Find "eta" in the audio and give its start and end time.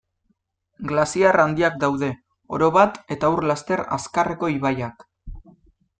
3.17-3.33